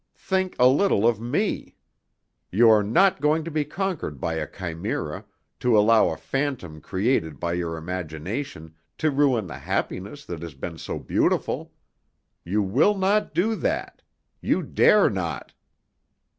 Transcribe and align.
Think 0.17 0.55
a 0.57 0.67
little 0.67 1.07
of 1.07 1.19
me. 1.21 1.75
You 2.51 2.71
are 2.71 2.81
not 2.81 3.21
going 3.21 3.43
to 3.43 3.51
be 3.51 3.63
conquered 3.63 4.19
by 4.19 4.33
a 4.33 4.47
chimera, 4.51 5.25
to 5.59 5.77
allow 5.77 6.09
a 6.09 6.17
phantom 6.17 6.81
created 6.81 7.39
by 7.39 7.53
your 7.53 7.77
imagination 7.77 8.73
to 8.97 9.11
ruin 9.11 9.45
the 9.45 9.59
happiness 9.59 10.25
that 10.25 10.41
has 10.41 10.55
been 10.55 10.79
so 10.79 10.97
beautiful. 10.97 11.71
You 12.43 12.63
will 12.63 12.97
not 12.97 13.35
do 13.35 13.53
that! 13.57 14.01
You 14.41 14.63
dare 14.63 15.07
not!" 15.07 15.53